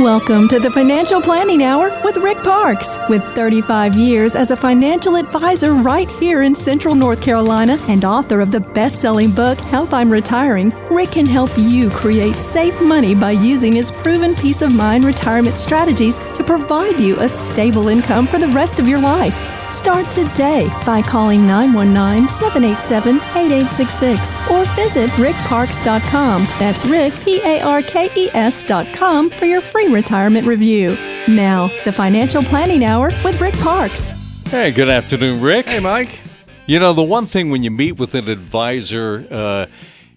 [0.00, 2.96] Welcome to the Financial Planning Hour with Rick Parks.
[3.10, 8.40] With 35 years as a financial advisor right here in Central North Carolina and author
[8.40, 13.14] of the best selling book, Help I'm Retiring, Rick can help you create safe money
[13.14, 18.26] by using his proven peace of mind retirement strategies to provide you a stable income
[18.26, 19.59] for the rest of your life.
[19.70, 26.42] Start today by calling 919 787 8866 or visit rickparks.com.
[26.58, 30.96] That's Rick, P A R K E S.com for your free retirement review.
[31.28, 34.10] Now, the Financial Planning Hour with Rick Parks.
[34.50, 35.68] Hey, good afternoon, Rick.
[35.68, 36.20] Hey, Mike.
[36.66, 39.66] You know, the one thing when you meet with an advisor, uh,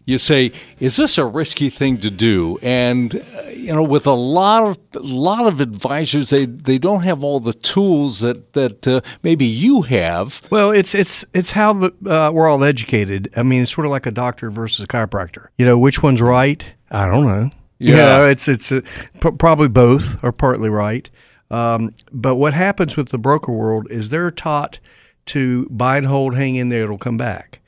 [0.05, 3.19] you say, "Is this a risky thing to do?" And uh,
[3.53, 7.53] you know, with a lot of lot of advisors, they they don't have all the
[7.53, 10.41] tools that that uh, maybe you have.
[10.51, 13.29] Well, it's it's it's how the, uh, we're all educated.
[13.37, 15.47] I mean, it's sort of like a doctor versus a chiropractor.
[15.57, 16.65] You know, which one's right?
[16.91, 17.49] I don't know.
[17.79, 18.05] You Yeah.
[18.05, 18.81] know, it's it's uh,
[19.19, 21.09] probably both are partly right.
[21.51, 24.79] Um, but what happens with the broker world is they're taught
[25.27, 27.59] to buy and hold, hang in there, it'll come back.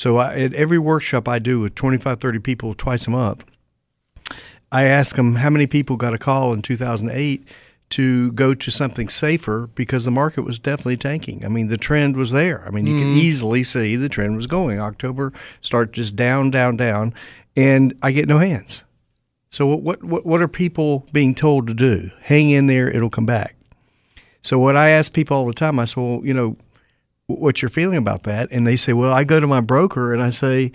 [0.00, 3.44] So I, at every workshop I do with 25, 30 people twice a month,
[4.72, 7.46] I ask them how many people got a call in 2008
[7.90, 11.44] to go to something safer because the market was definitely tanking.
[11.44, 12.64] I mean, the trend was there.
[12.66, 13.18] I mean, you can mm-hmm.
[13.18, 14.80] easily see the trend was going.
[14.80, 17.12] October started just down, down, down,
[17.54, 18.82] and I get no hands.
[19.50, 22.10] So what what what are people being told to do?
[22.22, 23.54] Hang in there, it'll come back.
[24.40, 26.56] So what I ask people all the time, I say, well, you know,
[27.36, 28.48] wh- you're feeling about that?
[28.50, 30.72] And they say, well, I go to my broker and I say,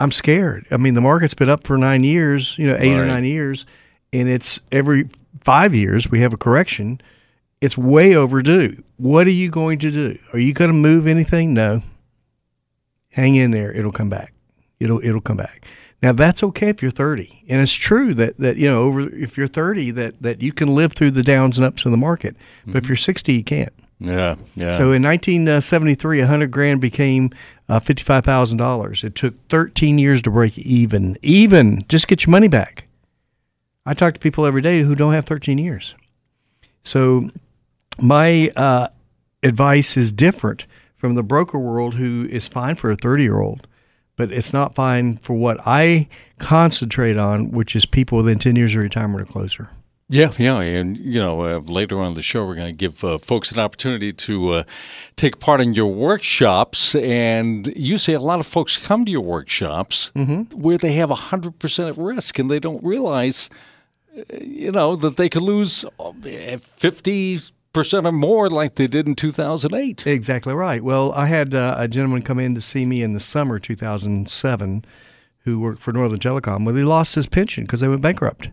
[0.00, 0.66] I'm scared.
[0.70, 3.64] I mean, the market's been up for nine years, you know, eight or nine years,
[4.12, 5.08] and it's every
[5.40, 7.00] five years we have a correction.
[7.60, 8.82] It's way overdue.
[8.96, 10.18] What are you going to do?
[10.32, 11.54] Are you going to move anything?
[11.54, 11.82] No.
[13.10, 13.72] Hang in there.
[13.72, 14.34] It'll come back.
[14.80, 15.64] It'll it'll come back.
[16.02, 19.38] Now that's okay if you're 30, and it's true that that you know over if
[19.38, 22.36] you're 30 that that you can live through the downs and ups of the market.
[22.66, 22.90] But if mm-hmm.
[22.90, 23.72] you're 60, you can't.
[24.04, 24.70] Yeah, yeah.
[24.72, 27.30] So in 1973, 100 grand became
[27.68, 29.04] uh, $55,000.
[29.04, 31.16] It took 13 years to break even.
[31.22, 32.86] Even just get your money back.
[33.86, 35.94] I talk to people every day who don't have 13 years.
[36.82, 37.30] So
[38.00, 38.88] my uh,
[39.42, 40.66] advice is different
[40.96, 43.66] from the broker world, who is fine for a 30 year old,
[44.16, 48.74] but it's not fine for what I concentrate on, which is people within 10 years
[48.74, 49.70] of retirement or closer.
[50.10, 53.02] Yeah, yeah, and you know, uh, later on in the show, we're going to give
[53.02, 54.64] uh, folks an opportunity to uh,
[55.16, 56.94] take part in your workshops.
[56.94, 60.12] And you say a lot of folks come to your workshops
[60.54, 63.48] where they have hundred percent at risk, and they don't realize,
[64.16, 66.12] uh, you know, that they could lose uh,
[66.58, 67.38] fifty
[67.72, 70.06] percent or more, like they did in two thousand eight.
[70.06, 70.84] Exactly right.
[70.84, 74.84] Well, I had uh, a gentleman come in to see me in the summer 2007
[75.44, 76.66] who worked for Northern Telecom.
[76.66, 78.50] Well, he lost his pension because they went bankrupt.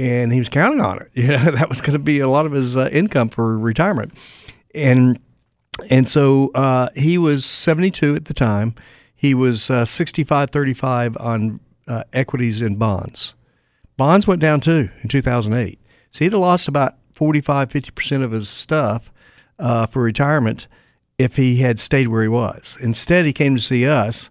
[0.00, 1.10] And he was counting on it.
[1.14, 4.12] You know, that was going to be a lot of his uh, income for retirement.
[4.74, 5.20] And
[5.88, 8.74] and so uh, he was 72 at the time.
[9.14, 13.34] He was uh, 65 35 on uh, equities and bonds.
[13.96, 15.78] Bonds went down too in 2008.
[16.12, 19.12] So he'd have lost about 45, 50% of his stuff
[19.58, 20.66] uh, for retirement
[21.18, 22.78] if he had stayed where he was.
[22.80, 24.30] Instead, he came to see us.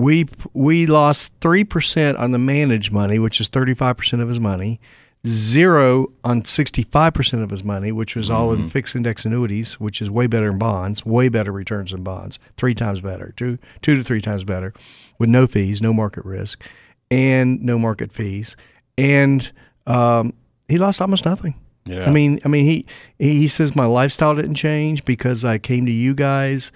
[0.00, 4.28] We we lost three percent on the managed money, which is thirty five percent of
[4.28, 4.80] his money.
[5.26, 9.78] Zero on sixty five percent of his money, which was all in fixed index annuities,
[9.78, 13.58] which is way better than bonds, way better returns than bonds, three times better, two
[13.82, 14.72] two to three times better,
[15.18, 16.64] with no fees, no market risk,
[17.10, 18.56] and no market fees.
[18.96, 19.52] And
[19.86, 20.32] um,
[20.68, 21.54] he lost almost nothing.
[21.84, 22.06] Yeah.
[22.06, 22.86] I mean, I mean, he
[23.18, 26.72] he says my lifestyle didn't change because I came to you guys.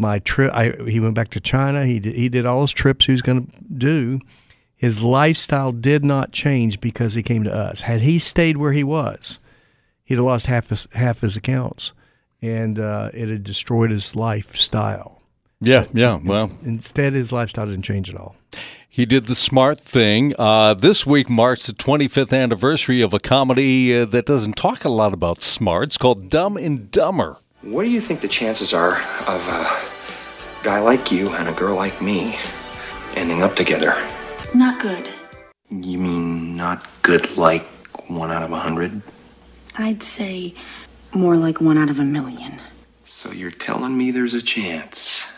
[0.00, 1.84] My trip, I he went back to China.
[1.84, 4.20] He did, he did all his trips he was going to do.
[4.74, 7.82] His lifestyle did not change because he came to us.
[7.82, 9.38] Had he stayed where he was,
[10.02, 11.92] he'd have lost half his half his accounts,
[12.40, 15.20] and uh, it had destroyed his lifestyle.
[15.60, 16.18] Yeah, yeah.
[16.24, 18.36] Well, Instead, his lifestyle didn't change at all.
[18.88, 20.34] He did the smart thing.
[20.38, 24.88] Uh, this week marks the 25th anniversary of a comedy uh, that doesn't talk a
[24.88, 25.84] lot about smart.
[25.84, 27.36] It's called Dumb and Dumber.
[27.62, 29.99] What do you think the chances are of a
[30.62, 32.36] guy like you and a girl like me
[33.14, 33.94] ending up together?
[34.54, 35.08] Not good.
[35.70, 37.66] You mean not good like
[38.08, 39.00] one out of a hundred?
[39.78, 40.54] I'd say
[41.14, 42.60] more like one out of a million.
[43.04, 45.28] So you're telling me there's a chance?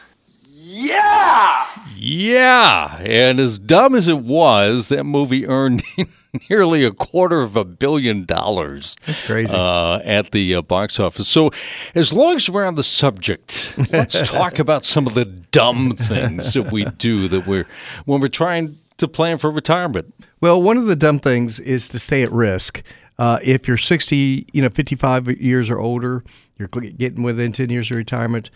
[0.64, 1.66] Yeah,
[1.96, 2.98] Yeah!
[3.02, 5.82] and as dumb as it was, that movie earned
[6.50, 8.94] nearly a quarter of a billion dollars.
[9.04, 9.52] That's crazy.
[9.52, 11.26] Uh, at the uh, box office.
[11.26, 11.50] So,
[11.96, 16.52] as long as we're on the subject, let's talk about some of the dumb things
[16.54, 17.66] that we do that we're
[18.04, 20.14] when we're trying to plan for retirement.
[20.40, 22.82] Well, one of the dumb things is to stay at risk.
[23.18, 26.22] Uh, if you're 60, you know, 55 years or older,
[26.56, 28.48] you're getting within 10 years of retirement,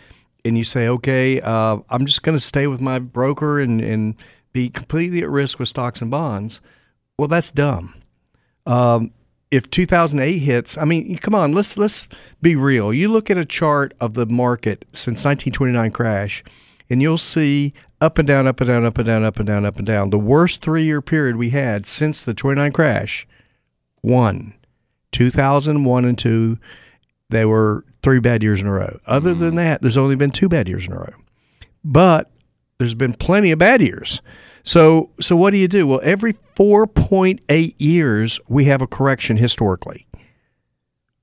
[0.47, 4.15] and you say, okay, uh, I'm just going to stay with my broker and, and
[4.53, 6.61] be completely at risk with stocks and bonds.
[7.17, 7.95] Well, that's dumb.
[8.65, 9.11] Um,
[9.51, 12.07] if 2008 hits, I mean, come on, let's let's
[12.41, 12.93] be real.
[12.93, 16.43] You look at a chart of the market since 1929 crash,
[16.89, 19.65] and you'll see up and down, up and down, up and down, up and down,
[19.65, 20.09] up and down.
[20.09, 23.27] The worst three-year period we had since the 29 crash,
[24.01, 24.53] one,
[25.13, 26.59] 2001 and two,
[27.29, 28.99] they were three bad years in a row.
[29.05, 29.57] Other than mm.
[29.57, 31.13] that, there's only been two bad years in a row.
[31.83, 32.31] But
[32.77, 34.21] there's been plenty of bad years.
[34.63, 35.87] So, so what do you do?
[35.87, 40.07] Well, every 4.8 years we have a correction historically.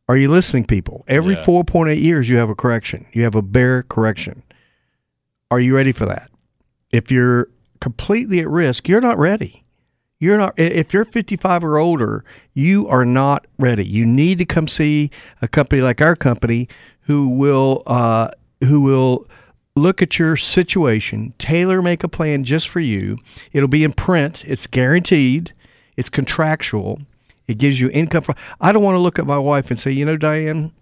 [0.09, 1.05] Are you listening, people?
[1.09, 1.45] Every Yeah.
[1.45, 3.07] 4.8 years you have a correction.
[3.13, 4.43] You have a bear correction.
[5.51, 6.31] Are you ready for that?
[6.91, 7.49] If you're
[7.81, 9.64] completely at risk, you're not ready.
[10.19, 10.55] You're not.
[10.57, 13.85] If you're 55 or older, you are not ready.
[13.85, 15.11] You need to come see
[15.43, 16.69] a company like our company,
[17.03, 18.31] who will uh,
[18.61, 19.27] who will
[19.77, 23.19] look at your situation, tailor make a plan just for you.
[23.53, 24.45] It'll be in print.
[24.47, 25.53] It's guaranteed.
[25.97, 27.03] It's contractual.
[27.47, 28.23] It gives you income.
[28.23, 30.73] For, I don't want to look at my wife and say, you know, Diane,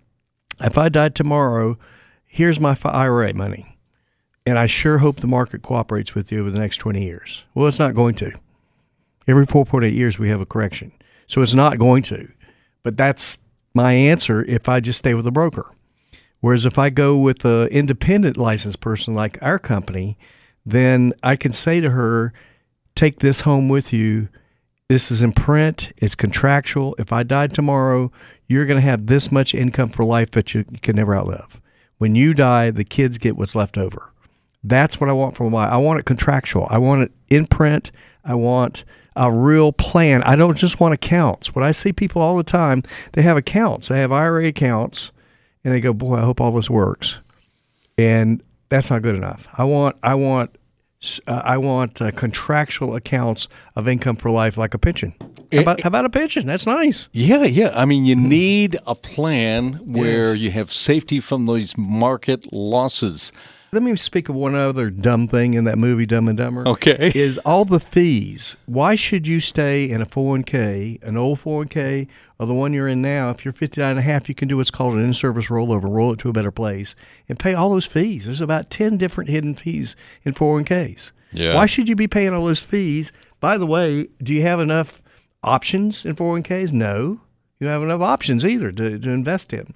[0.60, 1.78] if I died tomorrow,
[2.26, 3.78] here's my IRA money,
[4.46, 7.44] and I sure hope the market cooperates with you over the next 20 years.
[7.54, 8.32] Well, it's not going to.
[9.26, 10.92] Every 4.8 years, we have a correction.
[11.26, 12.28] So it's not going to.
[12.82, 13.38] But that's
[13.74, 15.70] my answer if I just stay with a broker.
[16.40, 20.18] Whereas if I go with an independent licensed person like our company,
[20.66, 22.32] then I can say to her,
[22.94, 24.28] take this home with you.
[24.88, 26.94] This is in print, it's contractual.
[26.98, 28.10] If I died tomorrow,
[28.48, 31.60] you're going to have this much income for life that you, can never outlive.
[31.98, 34.12] When you die, the kids get what's left over.
[34.64, 35.68] That's what I want from my.
[35.68, 36.66] I want it contractual.
[36.68, 37.90] I want it in print.
[38.24, 38.84] I want
[39.16, 40.22] a real plan.
[40.22, 41.54] I don't just want accounts.
[41.54, 42.82] What I see people all the time,
[43.12, 43.88] they have accounts.
[43.88, 45.12] They have IRA accounts,
[45.64, 47.18] and they go, "Boy, I hope all this works."
[47.98, 49.46] And that's not good enough.
[49.54, 49.96] I want.
[50.02, 50.56] I want.
[51.26, 55.12] Uh, I want uh, contractual accounts of income for life, like a pension.
[55.52, 56.46] How about, how about a pension?
[56.46, 57.08] That's nice.
[57.10, 57.72] Yeah, yeah.
[57.74, 63.32] I mean, you need a plan where you have safety from those market losses.
[63.74, 66.68] Let me speak of one other dumb thing in that movie, Dumb and Dumber.
[66.68, 67.10] Okay.
[67.14, 68.58] Is all the fees.
[68.66, 72.06] Why should you stay in a 401k, an old 401k,
[72.38, 73.30] or the one you're in now?
[73.30, 75.84] If you're 59 and a half, you can do what's called an in service rollover,
[75.84, 76.94] roll it to a better place,
[77.30, 78.26] and pay all those fees.
[78.26, 81.12] There's about 10 different hidden fees in 401ks.
[81.32, 81.54] Yeah.
[81.54, 83.10] Why should you be paying all those fees?
[83.40, 85.00] By the way, do you have enough
[85.42, 86.72] options in 401ks?
[86.72, 87.22] No.
[87.58, 89.72] You don't have enough options either to, to invest in.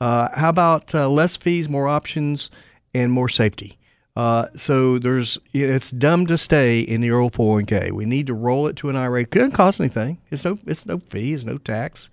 [0.00, 2.50] Uh, how about uh, less fees, more options,
[2.94, 3.78] and more safety?
[4.14, 7.92] Uh, so there's it's dumb to stay in the old 401k.
[7.92, 9.22] We need to roll it to an IRA.
[9.22, 10.18] It doesn't cost anything.
[10.30, 11.32] It's no it's no fee.
[11.32, 12.10] It's no tax.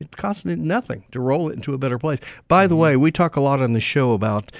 [0.00, 2.18] It costs nothing to roll it into a better place.
[2.48, 4.52] By the way, we talk a lot on the show about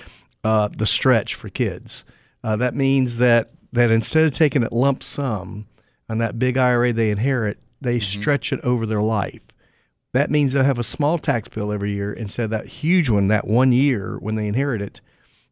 [0.44, 2.04] uh, the stretch for kids.
[2.42, 5.66] Uh, that means that that instead of taking it lump sum
[6.08, 9.42] on that big IRA they inherit, they stretch it over their life.
[10.12, 13.28] That means they'll have a small tax bill every year instead of that huge one
[13.28, 15.00] that one year when they inherit it.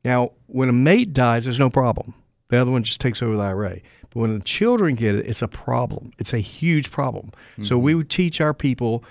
[0.04, 2.14] Now, when a mate dies, there's no problem.
[2.48, 3.80] The other one just takes over the IRA.
[4.10, 6.12] But when the children get it, it's a problem.
[6.18, 7.32] It's a huge problem.
[7.62, 7.84] So mm-hmm.
[7.84, 9.02] we would teach our people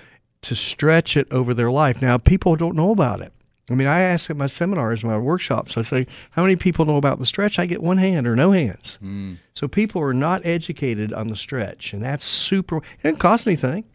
[0.43, 2.01] to stretch it over their life.
[2.01, 3.33] Now, people don't know about it.
[3.71, 6.97] I mean, I ask at my seminars, my workshops, I say, how many people know
[6.97, 7.59] about the stretch?
[7.59, 8.97] I get one hand or no hands.
[9.01, 9.37] Mm.
[9.53, 12.77] So people are not educated on the stretch, and that's super.
[12.77, 13.85] It doesn't cost anything.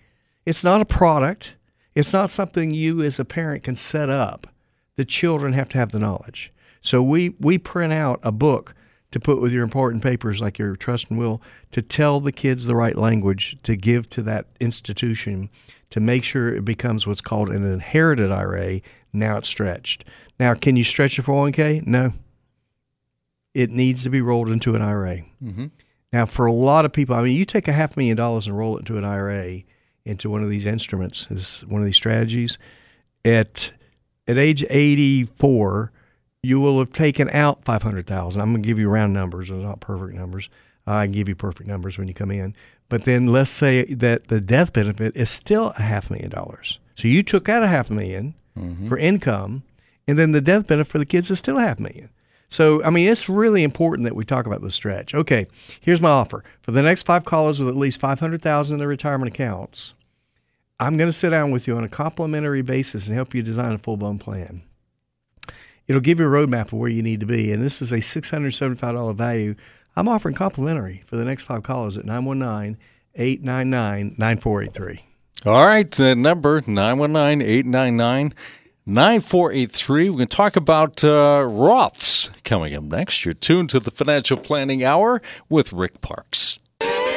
[0.47, 1.55] It's not a product.
[1.95, 4.47] It's not something you as a parent can set up.
[4.97, 6.51] The children have to have the knowledge.
[6.83, 8.75] So we we print out a book
[9.11, 12.67] to put with your important papers like your trust and will to tell the kids
[12.67, 15.49] the right language to give to that institution
[15.91, 18.81] to make sure it becomes what's called an inherited IRA.
[19.13, 20.05] Now it's stretched.
[20.39, 21.87] Now, can you stretch a 401k?
[21.87, 22.13] No.
[23.55, 25.23] It needs to be rolled into an IRA.
[25.43, 25.67] Mm-hmm.
[26.13, 28.57] Now, for a lot of people, I mean, you take a half million dollars and
[28.57, 29.63] roll it into an IRA,
[30.05, 32.59] into one of these instruments, is one of these strategies.
[33.25, 33.73] At
[34.27, 35.91] at age 84,
[36.43, 38.41] you will have taken out 500,000.
[38.41, 40.49] I'm going to give you round numbers, they're not perfect numbers.
[40.87, 42.55] I can give you perfect numbers when you come in.
[42.89, 46.79] But then let's say that the death benefit is still a half million dollars.
[46.97, 48.89] So you took out a half million mm-hmm.
[48.89, 49.63] for income,
[50.07, 52.09] and then the death benefit for the kids is still a half million.
[52.49, 55.15] So, I mean, it's really important that we talk about the stretch.
[55.15, 55.47] Okay,
[55.81, 56.43] here's my offer.
[56.63, 59.93] For the next five callers with at least 500,000 in their retirement accounts,
[60.81, 63.73] I'm going to sit down with you on a complimentary basis and help you design
[63.73, 64.63] a full-blown plan.
[65.89, 67.97] It'll give you a roadmap of where you need to be, and this is a
[67.97, 69.55] $675 value.
[69.97, 72.79] I'm offering complimentary for the next five callers at 919
[73.15, 75.05] 899 9483.
[75.47, 78.35] All right, the number 919 899
[78.87, 80.11] 9483.
[80.11, 83.25] We're going to talk about uh, Roths coming up next.
[83.25, 86.59] You're tuned to the Financial Planning Hour with Rick Parks.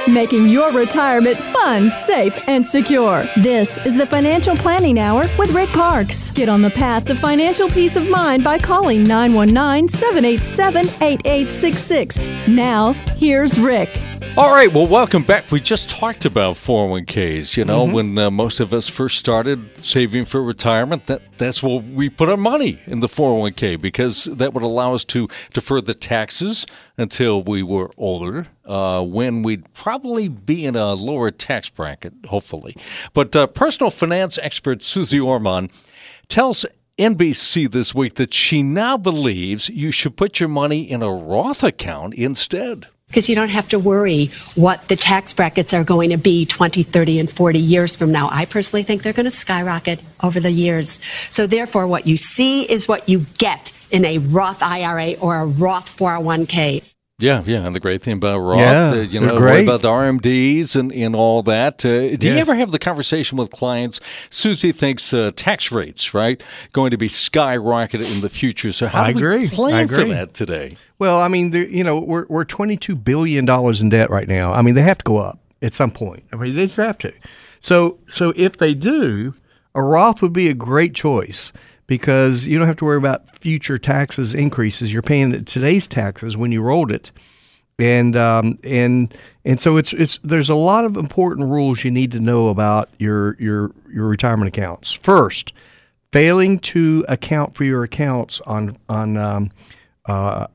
[0.10, 3.28] Making your retirement fun, safe, and secure.
[3.38, 6.32] This is the Financial Planning Hour with Rick Parks.
[6.32, 12.18] Get on the path to financial peace of mind by calling 919 787 8866.
[12.48, 14.11] Now, here's Rick.
[14.38, 15.52] All right, well, welcome back.
[15.52, 17.58] We just talked about 401ks.
[17.58, 17.94] You know, mm-hmm.
[17.94, 22.30] when uh, most of us first started saving for retirement, that, that's where we put
[22.30, 26.66] our money in the 401k because that would allow us to defer the taxes
[26.98, 32.78] until we were older, uh, when we'd probably be in a lower tax bracket, hopefully.
[33.14, 35.70] But uh, personal finance expert Suze Orman
[36.30, 36.66] tells
[36.98, 41.66] NBC this week that she now believes you should put your money in a Roth
[41.66, 46.18] account instead because you don't have to worry what the tax brackets are going to
[46.18, 48.30] be 20, 30, and 40 years from now.
[48.32, 51.02] I personally think they're going to skyrocket over the years.
[51.30, 55.46] So therefore, what you see is what you get in a Roth IRA or a
[55.46, 56.91] Roth 401k.
[57.22, 59.64] Yeah, yeah, and the great thing about Roth, yeah, uh, you know, great.
[59.64, 61.86] about the RMDs and, and all that.
[61.86, 62.24] Uh, do yes.
[62.24, 64.00] you ever have the conversation with clients?
[64.30, 68.72] Suze thinks uh, tax rates, right, going to be skyrocketed in the future.
[68.72, 69.40] So how I do agree.
[69.40, 70.78] we plan for that today?
[71.00, 74.54] Well, I mean, you know, we're we're twenty two billion dollars in debt right now.
[74.54, 76.24] I mean, they have to go up at some point.
[76.32, 77.14] I mean, they just have to.
[77.60, 79.36] So, so if they do,
[79.76, 81.52] a Roth would be a great choice
[81.88, 84.92] because you don't have to worry about future taxes increases.
[84.94, 87.12] You're paying today's taxes when you rolled it,
[87.80, 89.14] and um, and
[89.46, 92.90] and so it's it's there's a lot of important rules you need to know about
[92.98, 94.92] your your your retirement accounts.
[94.92, 95.54] First,
[96.12, 99.52] failing to account for your accounts on on um,
[100.06, 100.48] uh,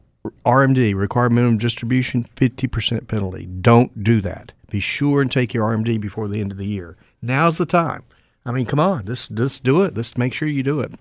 [0.45, 3.47] RMD required minimum distribution, fifty percent penalty.
[3.47, 4.53] Don't do that.
[4.71, 6.97] Be sure and take your RMD before the end of the year.
[7.23, 8.03] Now's the time.
[8.45, 9.97] I mean, come on, let's let's do it.
[9.97, 10.93] Let's make sure you do it.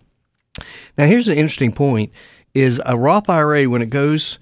[0.98, 2.12] Now, here's an interesting point:
[2.54, 4.40] is a Roth IRA when it goes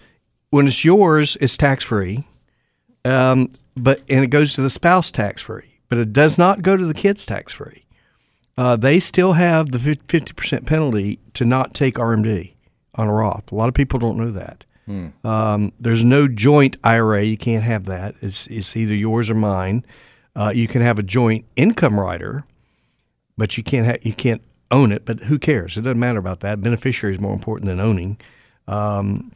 [0.50, 2.28] when it's yours, it's tax free,
[3.06, 6.78] um, but and it goes to the spouse tax free, but it does not go
[6.78, 7.86] to the kids tax free.
[8.56, 12.54] Uh, they still have the fifty percent penalty to not take RMD
[12.96, 13.52] on a Roth.
[13.52, 14.64] A lot of people don't know that.
[14.86, 15.08] Hmm.
[15.26, 17.24] Um, there's no joint IRA.
[17.24, 18.16] You can't have that.
[18.22, 19.86] It's, it's either yours or mine.
[20.36, 22.44] Uh, you can have a joint income rider,
[23.38, 24.42] but you can't ha- you can't
[24.74, 25.78] own it, but who cares?
[25.78, 26.62] It doesn't matter about that.
[26.62, 28.18] Beneficiary is more important than owning.
[28.68, 29.32] Um,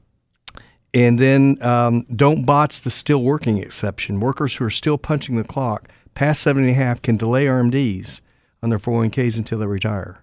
[0.93, 4.19] and then um, don't botch the still working exception.
[4.19, 8.21] Workers who are still punching the clock past seven and a half can delay RMDs
[8.63, 10.19] on their 401ks until they retire.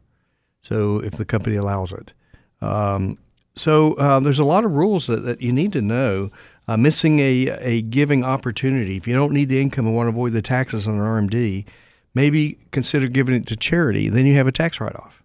[0.62, 2.12] So if the company allows it.
[2.60, 3.18] Um,
[3.54, 6.30] so uh, there's a lot of rules that, that you need to know.
[6.66, 8.96] Uh, missing a, a giving opportunity.
[8.96, 11.66] If you don't need the income and want to avoid the taxes on an RMD,
[12.14, 14.08] maybe consider giving it to charity.
[14.08, 15.22] Then you have a tax write off.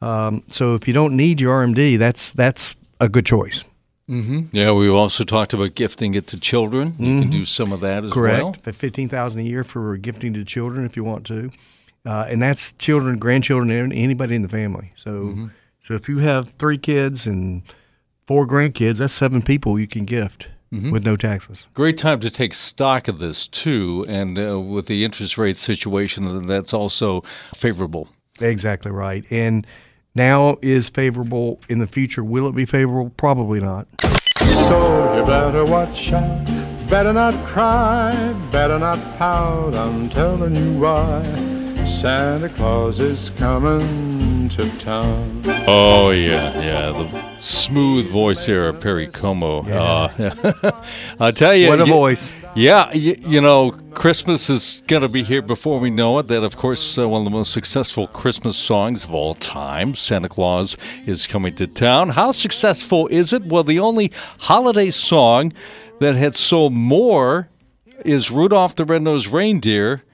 [0.00, 3.64] Um, so if you don't need your RMD, that's that's a good choice.
[4.08, 4.54] Mm-hmm.
[4.54, 6.94] Yeah, we also talked about gifting it to children.
[6.98, 7.22] You mm-hmm.
[7.22, 8.42] can do some of that as Correct.
[8.42, 8.52] well.
[8.52, 8.76] Correct.
[8.76, 11.50] Fifteen thousand a year for gifting to children if you want to,
[12.04, 14.92] uh, and that's children, grandchildren, anybody in the family.
[14.94, 15.46] So, mm-hmm.
[15.86, 17.62] so if you have three kids and
[18.26, 20.90] four grandkids, that's seven people you can gift mm-hmm.
[20.90, 21.66] with no taxes.
[21.74, 26.46] Great time to take stock of this too, and uh, with the interest rate situation,
[26.46, 27.22] that's also
[27.54, 28.08] favorable.
[28.40, 29.66] Exactly right, and
[30.14, 31.60] now is favorable.
[31.68, 33.10] In the future, will it be favorable?
[33.16, 33.86] Probably not.
[34.38, 39.74] So you better watch out, better not cry, better not pout.
[39.74, 41.22] I'm telling you why.
[41.84, 45.42] Santa Claus is coming to town.
[45.66, 46.92] Oh yeah, yeah.
[46.92, 49.66] The smooth voice here of Perry Como.
[49.66, 49.80] Yeah.
[49.82, 50.84] Uh,
[51.20, 52.34] I tell you, what a you, voice.
[52.54, 56.28] Yeah, you, you, know, Christmas is going to be here before we know it.
[56.28, 59.94] That, of course, uh, one of the most successful Christmas songs of all time.
[59.94, 62.10] Santa Claus is coming to town.
[62.10, 63.44] How successful is it?
[63.46, 65.52] Well, the only holiday song
[65.98, 67.48] that had sold more
[68.04, 70.04] is Rudolph the Red-Nosed Reindeer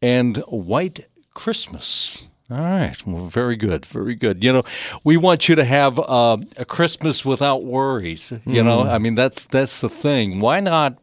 [0.00, 1.00] and White
[1.34, 2.29] Christmas.
[2.50, 3.06] All right.
[3.06, 3.86] Well, very good.
[3.86, 4.42] Very good.
[4.42, 4.62] You know,
[5.04, 8.32] we want you to have uh, a Christmas without worries.
[8.44, 8.64] You mm.
[8.64, 10.40] know, I mean, that's that's the thing.
[10.40, 10.98] Why not?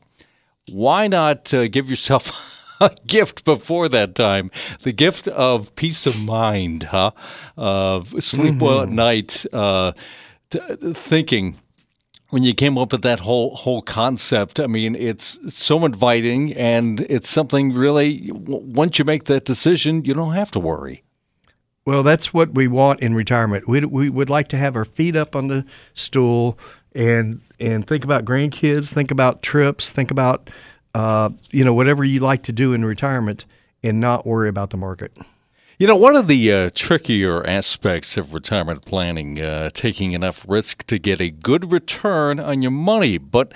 [0.70, 4.52] Why not uh, give yourself a gift before that time?
[4.82, 7.12] The gift of peace of mind, huh?
[7.56, 8.66] Of sleep mm-hmm.
[8.66, 9.94] well at night, uh,
[10.50, 10.60] t-
[10.94, 11.56] thinking
[12.30, 17.00] when you came up with that whole whole concept, I mean, it's so inviting, and
[17.02, 18.32] it's something really.
[18.34, 21.04] Once you make that decision, you don't have to worry.
[21.88, 23.66] Well, that's what we want in retirement.
[23.66, 26.60] We we would like to have our feet up on the stool
[26.94, 30.50] and and think about grandkids, think about trips, think about
[30.94, 33.46] uh, you know whatever you like to do in retirement,
[33.84, 35.18] and not worry about the market.
[35.80, 40.86] You know, one of the uh, trickier aspects of retirement planning, uh, taking enough risk
[40.88, 43.54] to get a good return on your money, but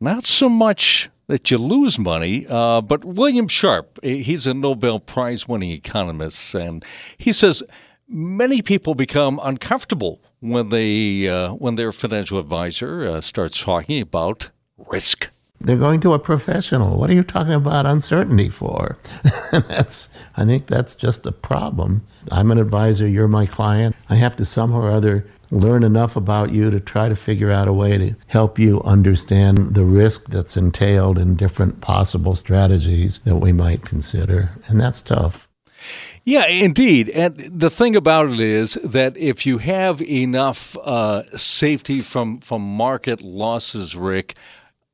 [0.00, 2.46] not so much that you lose money.
[2.48, 6.84] Uh, but William Sharpe, he's a Nobel Prize winning economist, and
[7.16, 7.62] he says
[8.08, 14.50] many people become uncomfortable when they uh, when their financial advisor uh, starts talking about
[14.90, 15.30] risk.
[15.60, 16.98] They're going to a professional.
[16.98, 18.98] What are you talking about uncertainty for?
[19.52, 22.06] that's I think that's just a problem.
[22.30, 23.96] I'm an advisor, you're my client.
[24.10, 27.68] I have to somehow or other learn enough about you to try to figure out
[27.68, 33.36] a way to help you understand the risk that's entailed in different possible strategies that
[33.36, 34.50] we might consider.
[34.66, 35.48] And that's tough.
[36.24, 37.10] Yeah, indeed.
[37.10, 42.62] And the thing about it is that if you have enough uh, safety from, from
[42.62, 44.34] market losses, Rick,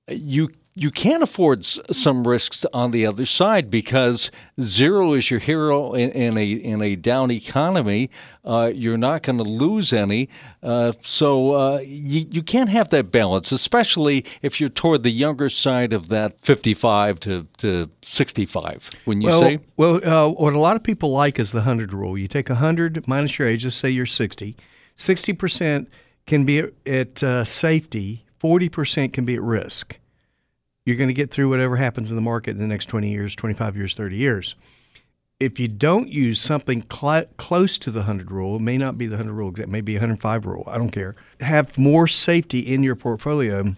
[0.08, 5.92] you you can't afford some risks on the other side because zero is your hero
[5.94, 8.08] in, in a in a down economy.
[8.44, 10.28] Uh, you're not going to lose any,
[10.62, 15.48] uh, so uh, you you can't have that balance, especially if you're toward the younger
[15.48, 18.90] side of that 55 to, to 65.
[19.04, 21.92] When you well, say well, uh, what a lot of people like is the hundred
[21.92, 22.16] rule.
[22.16, 23.62] You take hundred minus your age.
[23.62, 24.56] Just say you're 60.
[24.96, 25.88] 60 percent
[26.26, 28.24] can be at uh, safety.
[28.38, 29.99] 40 percent can be at risk
[30.84, 33.36] you're going to get through whatever happens in the market in the next 20 years,
[33.36, 34.54] 25 years, 30 years.
[35.38, 39.06] If you don't use something cl- close to the 100 rule, it may not be
[39.06, 42.82] the 100 rule, it may be 105 rule, I don't care, have more safety in
[42.82, 43.74] your portfolio,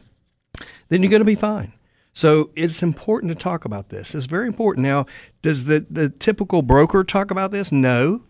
[0.88, 1.72] then you're going to be fine.
[2.14, 4.14] So it's important to talk about this.
[4.14, 4.84] It's very important.
[4.84, 5.06] Now,
[5.40, 7.72] does the, the typical broker talk about this?
[7.72, 8.22] No.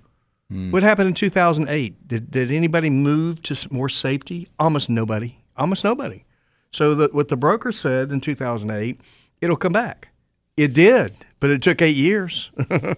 [0.53, 0.71] Mm.
[0.71, 2.07] What happened in 2008?
[2.07, 4.49] Did, did anybody move to more safety?
[4.59, 5.39] Almost nobody.
[5.57, 6.25] Almost nobody.
[6.73, 9.01] So that what the broker said in 2008,
[9.41, 10.09] it'll come back.
[10.57, 12.51] It did, but it took eight years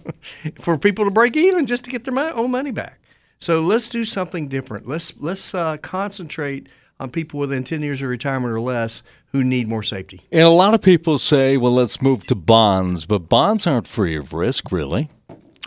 [0.59, 2.99] for people to break even just to get their own money back.
[3.39, 4.87] So let's do something different.
[4.87, 6.67] Let's let's uh, concentrate
[6.99, 10.21] on people within 10 years of retirement or less who need more safety.
[10.31, 14.15] And a lot of people say, well, let's move to bonds, but bonds aren't free
[14.15, 15.09] of risk, really.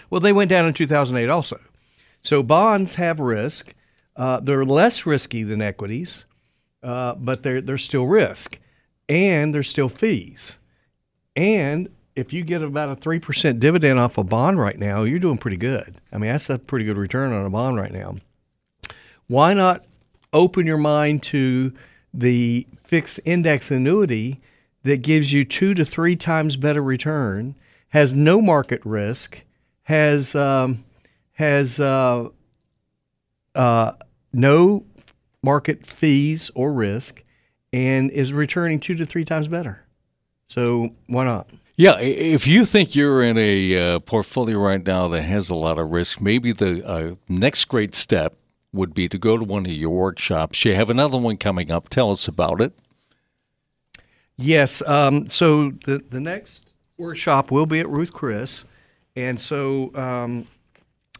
[0.09, 1.61] Well, they went down in 2008 also.
[2.23, 3.75] So bonds have risk.
[4.16, 6.25] Uh, they're less risky than equities,
[6.88, 8.59] uh, but there, there's still risk
[9.11, 10.57] and there's still fees.
[11.37, 15.37] And if you get about a 3% dividend off a bond right now, you're doing
[15.37, 16.01] pretty good.
[16.11, 18.16] I mean, that's a pretty good return on a bond right now.
[19.27, 19.85] Why not
[20.33, 21.74] open your mind to
[22.14, 24.40] the fixed index annuity
[24.83, 27.55] that gives you two to three times better return,
[27.90, 29.42] has no market risk,
[29.83, 30.85] has um,
[31.33, 32.29] has uh,
[33.55, 33.92] uh,
[34.33, 34.85] no
[35.42, 37.22] market fees or risk
[37.72, 39.85] and is returning two to three times better.
[40.48, 41.51] So why not?
[41.77, 45.79] Yeah, if you think you're in a uh, portfolio right now that has a lot
[45.79, 48.35] of risk, maybe the uh, next great step
[48.72, 50.64] would be to go to one of your workshops.
[50.64, 51.88] You have another one coming up.
[51.88, 52.72] Tell us about it.
[54.37, 54.83] Yes.
[54.83, 58.64] Um, so the the next workshop will be at Ruth Chris,
[59.14, 60.46] and so um,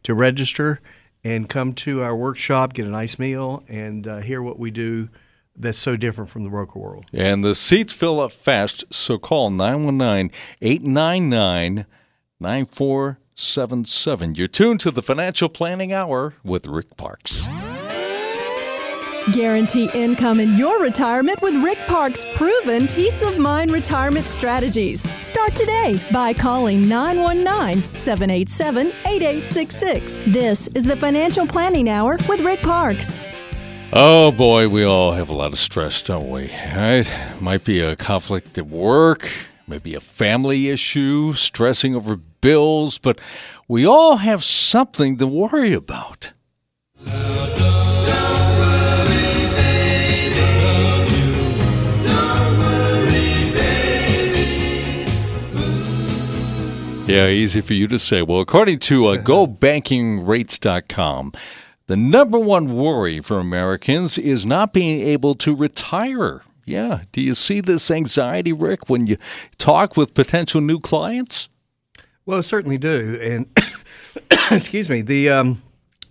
[0.04, 0.80] to register
[1.24, 5.09] and come to our workshop, get a nice meal, and uh, hear what we do
[5.57, 7.07] that's so different from the broker world.
[7.14, 10.30] And the seats fill up fast, so call 919
[10.61, 11.87] 899
[12.40, 13.23] 9477.
[13.37, 17.49] You're tuned to the Financial Planning Hour with Rick Parks.
[19.33, 25.03] Guarantee income in your retirement with Rick Parks' proven peace of mind retirement strategies.
[25.25, 30.20] Start today by calling 919 787 8866.
[30.27, 33.20] This is the Financial Planning Hour with Rick Parks.
[33.92, 36.51] Oh boy, we all have a lot of stress, don't we?
[36.77, 37.11] Right?
[37.40, 39.29] Might be a conflict at work,
[39.66, 43.18] maybe a family issue, stressing over bills, but
[43.68, 46.33] we all have something to worry about.
[57.07, 58.20] Yeah, easy for you to say.
[58.20, 61.33] Well, according to uh, GoBankingRates.com,
[61.87, 66.42] the number one worry for Americans is not being able to retire.
[66.66, 67.04] Yeah.
[67.12, 69.16] Do you see this anxiety, Rick, when you
[69.57, 71.48] talk with potential new clients?
[72.26, 73.18] Well, certainly do.
[73.20, 73.46] And
[74.50, 75.62] excuse me, the um,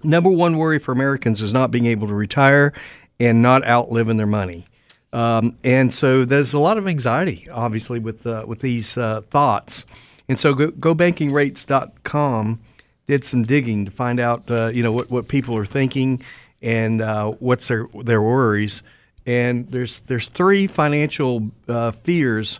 [0.03, 2.73] number one worry for Americans is not being able to retire
[3.19, 4.65] and not outliving their money.
[5.11, 9.85] Um, and so there's a lot of anxiety, obviously, with uh, with these uh, thoughts.
[10.27, 12.59] And so go, GoBankingRates.com
[13.07, 16.23] did some digging to find out, uh, you know, what, what people are thinking
[16.61, 18.81] and uh, what's their their worries.
[19.25, 22.59] And there's there's three financial uh, fears,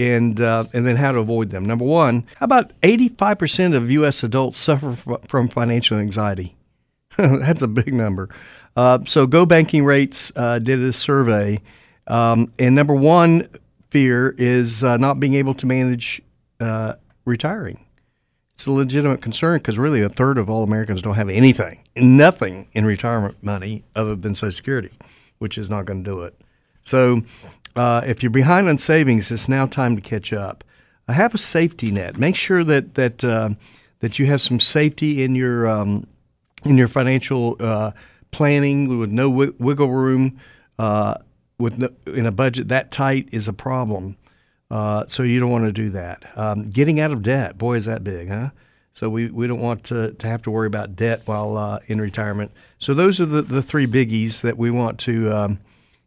[0.00, 1.64] and uh, and then how to avoid them.
[1.64, 4.22] Number one, how about 85 percent of U.S.
[4.22, 6.56] adults suffer from financial anxiety?
[7.16, 8.30] That's a big number.
[8.76, 11.60] Uh, so Go Banking Rates uh, did a survey,
[12.06, 13.46] um, and number one
[13.90, 16.22] fear is uh, not being able to manage
[16.60, 16.94] uh,
[17.26, 17.84] retiring.
[18.54, 22.68] It's a legitimate concern because really a third of all Americans don't have anything, nothing
[22.72, 24.90] in retirement money other than Social Security,
[25.38, 26.40] which is not going to do it.
[26.82, 27.22] So
[27.80, 30.64] uh, if you're behind on savings, it's now time to catch up.
[31.08, 32.18] Uh, have a safety net.
[32.18, 33.50] Make sure that that uh,
[34.00, 36.06] that you have some safety in your um,
[36.62, 37.92] in your financial uh,
[38.32, 40.38] planning with no wi- wiggle room.
[40.78, 41.14] Uh,
[41.58, 44.16] with no, in a budget that tight is a problem.
[44.70, 46.22] Uh, so you don't want to do that.
[46.36, 48.50] Um, getting out of debt, boy, is that big, huh?
[48.92, 52.50] So we, we don't want to, to have to worry about debt while in retirement.
[52.78, 55.58] So those are the, the three biggies that we want to um,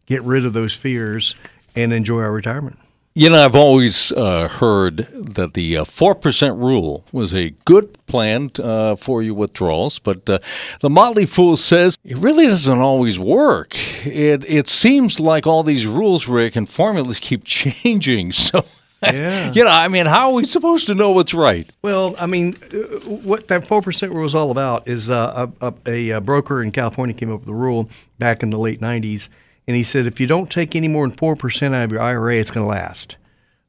[0.05, 1.35] get rid of those fears
[1.75, 2.77] and enjoy our retirement.
[3.15, 8.49] You know, I've always uh, heard that the uh, 4% rule was a good plan
[8.57, 10.39] uh, for your withdrawals, but uh,
[10.79, 13.75] the Motley Fool says it really doesn't always work.
[14.03, 18.31] It, it seems like all these rules, Rick, and formulas keep changing.
[18.31, 18.65] So,
[19.03, 19.51] Yeah.
[19.51, 21.69] you know, I mean, how are we supposed to know what's right?
[21.83, 22.77] Well, I mean, uh,
[23.09, 26.71] what that four percent rule is all about is uh, a, a, a broker in
[26.71, 29.27] California came up with the rule back in the late '90s,
[29.67, 32.01] and he said if you don't take any more than four percent out of your
[32.01, 33.17] IRA, it's going to last.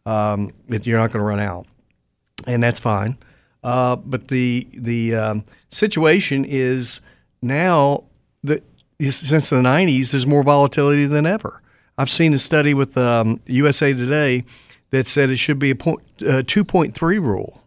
[0.06, 1.66] Um, you're not going to run out,
[2.46, 3.16] and that's fine.
[3.62, 7.00] Uh, but the the um, situation is
[7.40, 8.04] now
[8.42, 8.62] that
[9.00, 11.62] since the '90s, there's more volatility than ever.
[11.96, 14.44] I've seen a study with um, USA Today
[14.90, 17.62] that said it should be a point, uh, 2.3 rule.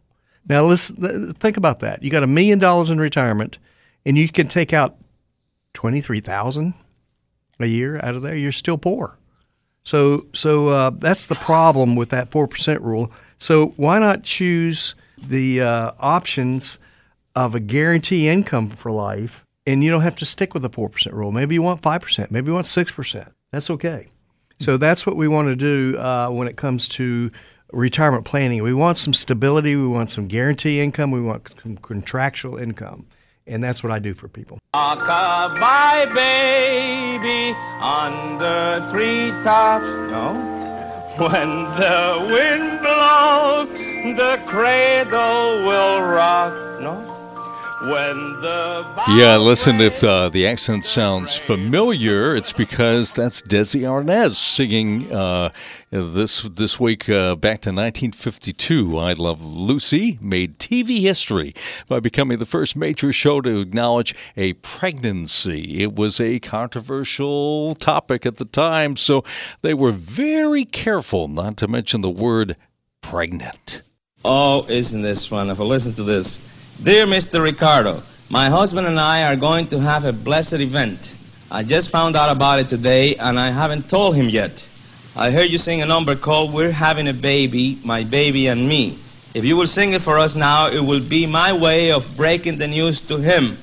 [0.47, 2.03] Now, let's th- think about that.
[2.03, 3.57] You got a million dollars in retirement,
[4.05, 4.95] and you can take out
[5.73, 6.73] twenty three thousand
[7.59, 8.35] a year out of there.
[8.35, 9.17] You're still poor.
[9.83, 13.11] So, so uh, that's the problem with that four percent rule.
[13.37, 16.77] So, why not choose the uh, options
[17.35, 20.89] of a guarantee income for life, and you don't have to stick with the four
[20.89, 21.31] percent rule.
[21.31, 22.31] Maybe you want five percent.
[22.31, 23.31] Maybe you want six percent.
[23.51, 24.07] That's okay.
[24.59, 27.31] So that's what we want to do uh, when it comes to
[27.71, 28.63] retirement planning.
[28.63, 29.75] We want some stability.
[29.75, 31.11] We want some guarantee income.
[31.11, 33.05] We want some contractual income.
[33.47, 34.60] And that's what I do for people.
[34.75, 39.81] Rock-a-bye, baby, under treetop.
[40.12, 40.33] No?
[41.17, 46.53] When the wind blows, the cradle will rock.
[46.81, 47.16] No?
[47.88, 54.36] When the Yeah, listen, if uh, the accent sounds familiar, it's because that's Desi Arnaz
[54.36, 55.52] singing uh,
[55.89, 58.97] this this week uh, back to 1952.
[58.97, 61.56] I Love Lucy made TV history
[61.88, 65.82] by becoming the first major show to acknowledge a pregnancy.
[65.82, 69.23] It was a controversial topic at the time, so
[69.62, 72.58] they were very careful not to mention the word
[73.00, 73.82] pregnant.
[74.26, 75.67] Oh, isn't this wonderful?
[75.67, 76.41] Listen to this.
[76.83, 77.41] Dear Mr.
[77.41, 81.15] Ricardo, my husband and I are going to have a blessed event.
[81.49, 84.67] I just found out about it today and I haven't told him yet.
[85.15, 88.99] I heard you sing a number called We're Having a Baby, My Baby and Me.
[89.33, 92.59] If you will sing it for us now, it will be my way of breaking
[92.59, 93.57] the news to him.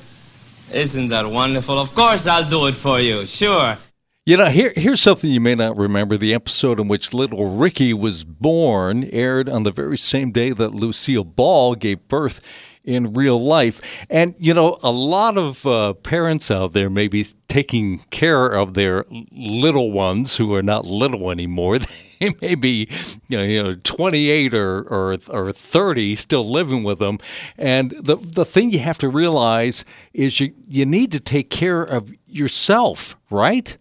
[0.72, 1.78] Isn't that wonderful?
[1.78, 3.26] Of course, I'll do it for you.
[3.26, 3.78] Sure.
[4.26, 6.16] You know, here, here's something you may not remember.
[6.16, 10.74] The episode in which little Ricky was born aired on the very same day that
[10.74, 12.40] Lucille Ball gave birth
[12.84, 14.06] in real life.
[14.10, 18.74] And, you know, a lot of uh, parents out there may be taking care of
[18.74, 21.78] their little ones who are not little anymore.
[22.20, 22.88] They may be,
[23.28, 27.18] you know, you know 28 or, or, or 30 still living with them.
[27.58, 31.82] And the, the thing you have to realize is you, you need to take care
[31.82, 33.76] of yourself, right?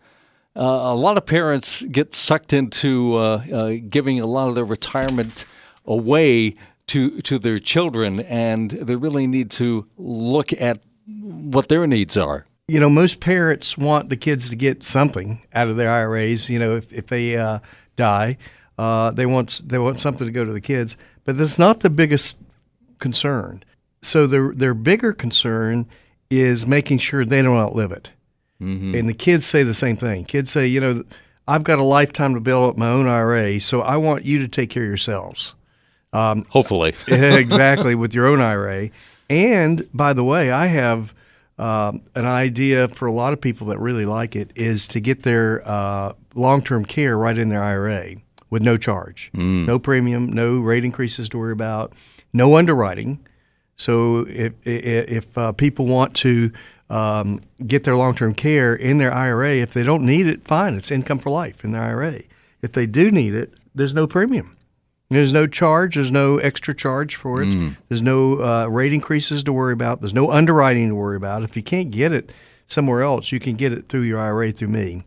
[0.56, 4.66] Uh, a lot of parents get sucked into uh, uh, giving a lot of their
[4.66, 5.46] retirement
[5.86, 6.56] away
[6.88, 12.46] to to their children, and they really need to look at what their needs are.
[12.67, 16.50] You know, most parents want the kids to get something out of their IRAs.
[16.50, 17.60] You know, if, if they uh,
[17.96, 18.38] die,
[18.78, 20.98] uh, they want they want something to go to the kids.
[21.26, 22.38] But that's not the biggest
[23.00, 23.63] concern.
[24.02, 25.88] So their their bigger concern
[26.30, 28.10] is making sure they don't outlive it.
[28.96, 30.24] And the kids say the same thing.
[30.24, 31.04] Kids say, you know,
[31.48, 34.48] I've got a lifetime to build up my own IRA, so I want you to
[34.48, 35.54] take care of yourselves.
[36.49, 38.89] Hopefully, exactly with your own IRA.
[39.30, 41.13] And by the way, I have
[41.58, 45.23] um, an idea for a lot of people that really like it is to get
[45.23, 48.15] their uh, long-term care right in their IRA
[48.49, 49.32] with no charge,
[49.65, 51.93] no premium, no rate increases to worry about,
[52.34, 53.19] no underwriting.
[53.76, 56.52] So if if, if uh, people want to
[56.89, 60.91] um, get their long-term care in their IRA, if they don't need it, fine, it's
[60.91, 62.21] income for life in their IRA.
[62.62, 64.56] If they do need it, there's no premium.
[65.10, 65.96] There's no charge.
[65.96, 67.48] There's no extra charge for it.
[67.88, 70.02] There's no uh, rate increases to worry about.
[70.02, 71.44] There's no underwriting to worry about.
[71.44, 72.32] If you can't get it
[72.68, 75.04] somewhere else, you can get it through your IRA through me.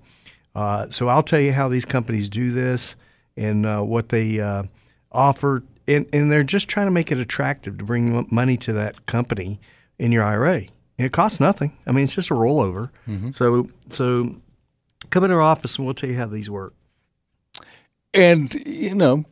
[0.54, 2.94] Uh, so I'll tell you how these companies do this
[3.36, 4.62] and uh, what they uh,
[5.10, 9.06] offer, and, and they're just trying to make it attractive to bring money to that
[9.06, 9.58] company
[9.98, 10.66] in your IRA.
[10.98, 11.76] And it costs nothing.
[11.86, 12.90] I mean, it's just a rollover.
[13.34, 14.36] So so
[15.10, 16.74] come into our office and we'll tell you how these work.
[18.14, 19.24] And you know,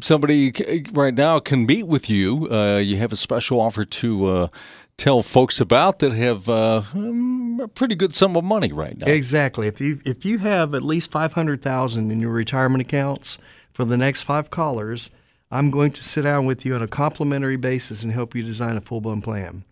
[0.00, 0.52] somebody
[0.92, 2.48] right now can meet with you.
[2.50, 4.48] Uh, you have a special offer to uh,
[4.96, 9.06] tell folks about that have uh, um, a pretty good sum of money right now.
[9.06, 9.66] Exactly.
[9.66, 13.38] If you if you have at least five hundred thousand in your retirement accounts
[13.72, 15.10] for the next five callers,
[15.50, 18.76] I'm going to sit down with you on a complimentary basis and help you design
[18.76, 19.64] a full blown plan.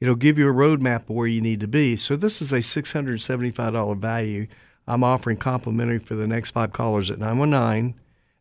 [0.00, 1.96] It'll give you a roadmap of where you need to be.
[1.96, 4.48] So this is a six hundred seventy five dollar value.
[4.86, 7.94] I'm offering complimentary for the next five callers at 919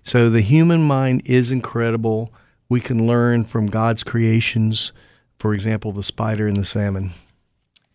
[0.03, 2.33] So the human mind is incredible.
[2.69, 4.93] We can learn from God's creations,
[5.39, 7.11] for example, the spider and the salmon.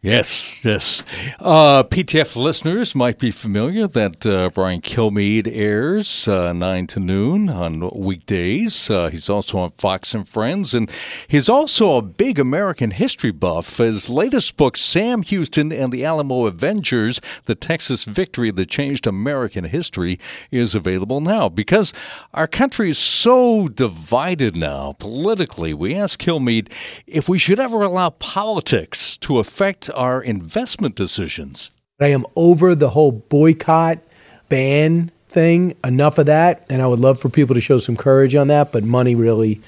[0.02, 1.04] Yes, yes.
[1.42, 7.50] Uh, PTF listeners might be familiar that uh, Brian Kilmeade airs uh, 9 to noon
[7.50, 8.90] on weekdays.
[8.90, 10.90] Uh, he's also on Fox and Friends, and
[11.28, 13.76] he's also a big American history buff.
[13.76, 19.66] His latest book, Sam Houston and the Alamo Avengers The Texas Victory That Changed American
[19.66, 20.18] History,
[20.50, 21.50] is available now.
[21.50, 21.92] Because
[22.34, 26.72] our country is so divided now politically, we asked Kilmeade
[27.06, 31.72] if we should ever allow politics to affect our investment decisions.
[32.00, 34.00] I am over the whole boycott
[34.48, 35.76] ban thing.
[35.84, 36.66] Enough of that.
[36.70, 39.62] And I would love for people to show some courage on that, but money really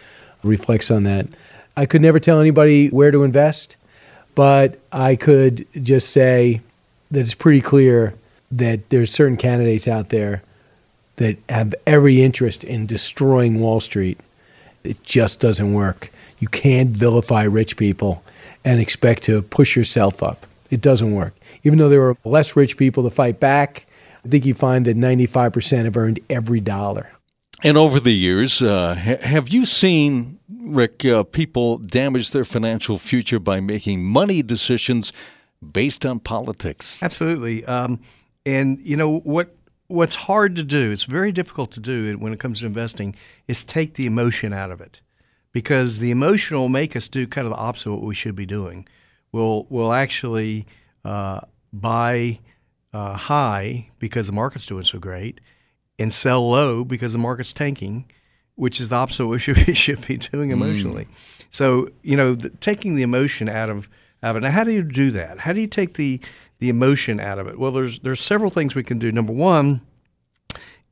[0.43, 1.27] reflects on that.
[1.77, 3.77] I could never tell anybody where to invest,
[4.35, 6.61] but I could just say
[7.11, 8.15] that it's pretty clear
[8.51, 10.41] that there's certain candidates out there
[11.17, 14.19] that have every interest in destroying Wall Street.
[14.83, 16.11] It just doesn't work.
[16.39, 18.23] You can't vilify rich people
[18.63, 20.45] and expect to push yourself up.
[20.69, 21.35] It doesn't work.
[21.63, 23.85] Even though there are less rich people to fight back,
[24.23, 27.11] I think you find that 95% have earned every dollar.
[27.63, 32.97] And over the years, uh, ha- have you seen, Rick, uh, people damage their financial
[32.97, 35.13] future by making money decisions
[35.71, 37.03] based on politics?
[37.03, 37.63] Absolutely.
[37.65, 37.99] Um,
[38.45, 39.55] and you know what?
[39.87, 40.91] What's hard to do?
[40.91, 43.15] It's very difficult to do when it comes to investing.
[43.47, 45.01] Is take the emotion out of it,
[45.51, 48.35] because the emotion will make us do kind of the opposite of what we should
[48.35, 48.87] be doing.
[49.31, 50.65] We'll we'll actually
[51.05, 51.41] uh,
[51.73, 52.39] buy
[52.93, 55.39] uh, high because the market's doing so great,
[55.99, 58.05] and sell low because the market's tanking,
[58.55, 61.07] which is the opposite of what we should be, should be doing emotionally.
[61.49, 63.89] So you know, the, taking the emotion out of
[64.23, 64.45] out of it.
[64.45, 65.39] Now, how do you do that?
[65.39, 66.19] How do you take the
[66.59, 67.59] the emotion out of it?
[67.59, 69.11] Well, there's there's several things we can do.
[69.11, 69.81] Number one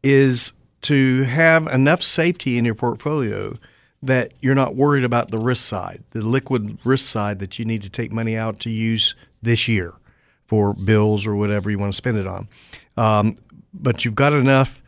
[0.01, 3.55] is to have enough safety in your portfolio
[4.01, 7.81] that you're not worried about the risk side, the liquid risk side that you need
[7.81, 9.93] to take money out to use this year
[10.45, 12.47] for bills or whatever you want to spend it on.
[12.97, 13.35] Um,
[13.73, 14.81] but you've got enough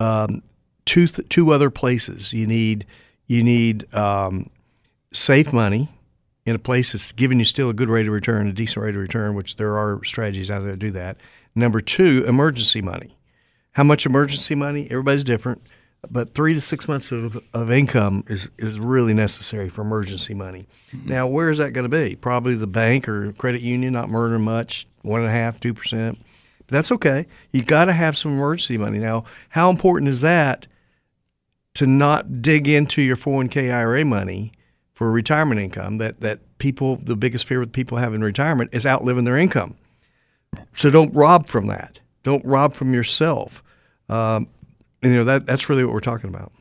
[0.00, 0.42] um,
[0.84, 2.32] two th- two other places.
[2.32, 2.86] You need
[3.26, 4.50] you need um,
[5.12, 5.88] safe money
[6.44, 8.94] in a place that's giving you still a good rate of return, a decent rate
[8.94, 11.16] of return, which there are strategies out there to do that.
[11.54, 13.16] Number two, emergency money.
[13.72, 14.86] How much emergency money?
[14.90, 15.66] Everybody's different,
[16.10, 20.66] but three to six months of, of income is, is really necessary for emergency money.
[20.92, 21.08] Mm-hmm.
[21.08, 22.16] Now, where is that going to be?
[22.16, 26.18] Probably the bank or credit union, not murdering much, one and a half, two percent.
[26.68, 27.26] That's okay.
[27.52, 28.98] You got to have some emergency money.
[28.98, 30.66] Now, how important is that
[31.74, 34.52] to not dig into your 401k IRA money
[34.92, 35.98] for retirement income?
[35.98, 39.76] That that people, the biggest fear that people have in retirement is outliving their income.
[40.74, 42.00] So don't rob from that.
[42.22, 43.62] Don't rob from yourself.
[44.08, 44.48] Um,
[45.02, 46.52] you know that that's really what we're talking about.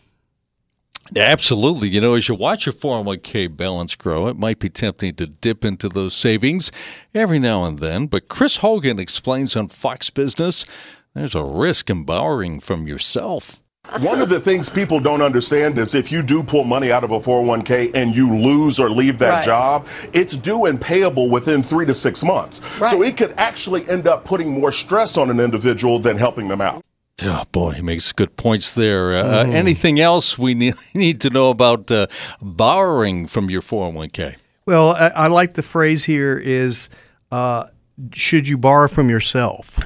[1.15, 1.89] Absolutely.
[1.89, 5.63] You know, as you watch your 401k balance grow, it might be tempting to dip
[5.63, 6.71] into those savings
[7.13, 8.07] every now and then.
[8.07, 10.65] But Chris Hogan explains on Fox Business
[11.13, 13.61] there's a risk in borrowing from yourself.
[13.99, 17.11] One of the things people don't understand is if you do pull money out of
[17.11, 19.45] a 401k and you lose or leave that right.
[19.45, 22.59] job, it's due and payable within three to six months.
[22.81, 22.91] Right.
[22.91, 26.61] So it could actually end up putting more stress on an individual than helping them
[26.61, 26.83] out.
[27.23, 29.17] Oh, boy, he makes good points there.
[29.17, 29.53] Uh, mm.
[29.53, 30.53] anything else we
[30.93, 32.07] need to know about uh,
[32.41, 34.35] borrowing from your 401k?
[34.65, 36.89] Well, I, I like the phrase here is
[37.31, 37.67] uh,
[38.11, 39.79] should you borrow from yourself?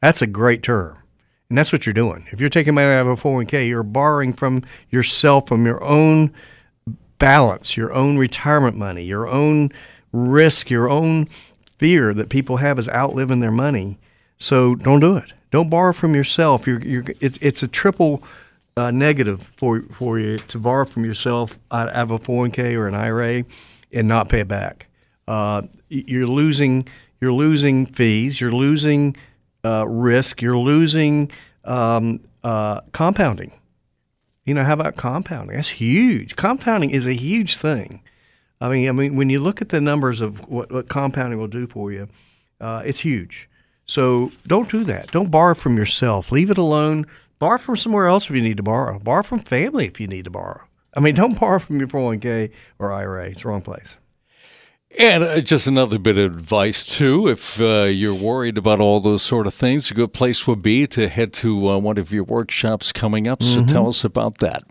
[0.00, 0.98] That's a great term.
[1.48, 2.26] And that's what you're doing.
[2.32, 6.32] If you're taking money out of a 401k, you're borrowing from yourself, from your own
[7.18, 9.70] balance, your own retirement money, your own
[10.12, 11.26] risk, your own
[11.78, 13.98] fear that people have is outliving their money.
[14.38, 15.32] So don't do it.
[15.50, 16.66] Don't borrow from yourself.
[16.66, 18.22] You're, you're, it's, it's a triple
[18.76, 22.94] uh, negative for, for you to borrow from yourself out of a 401k or an
[22.94, 23.44] IRA
[23.92, 24.86] and not pay it back.
[25.26, 26.86] Uh, you're losing
[27.20, 28.40] you're losing fees.
[28.40, 29.16] You're losing
[29.64, 30.42] uh, risk.
[30.42, 31.30] You're losing
[31.64, 33.52] um, uh, compounding.
[34.44, 35.56] You know, how about compounding?
[35.56, 36.36] That's huge.
[36.36, 38.02] Compounding is a huge thing.
[38.60, 41.48] I mean, I mean, when you look at the numbers of what, what compounding will
[41.48, 42.08] do for you,
[42.60, 43.48] uh, it's huge.
[43.86, 45.10] So don't do that.
[45.12, 46.32] Don't borrow from yourself.
[46.32, 47.06] Leave it alone.
[47.38, 48.98] Borrow from somewhere else if you need to borrow.
[48.98, 50.62] Borrow from family if you need to borrow.
[50.94, 53.26] I mean, don't borrow from your 401k or IRA.
[53.28, 53.96] It's the wrong place.
[54.98, 57.28] And uh, just another bit of advice, too.
[57.28, 60.86] If uh, you're worried about all those sort of things, a good place would be
[60.88, 63.42] to head to uh, one of your workshops coming up.
[63.42, 63.66] So mm-hmm.
[63.66, 64.62] tell us about that.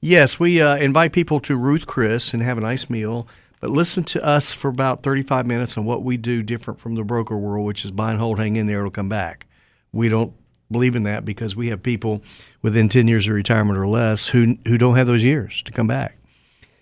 [0.00, 3.28] Yes, we uh, invite people to Ruth Chris and have a nice meal.
[3.60, 7.04] But listen to us for about 35 minutes on what we do different from the
[7.04, 9.46] broker world, which is buy and hold, hang in there, it'll come back.
[9.92, 10.34] We don't
[10.70, 12.22] believe in that because we have people
[12.62, 15.86] within 10 years of retirement or less who, who don't have those years to come
[15.86, 16.18] back.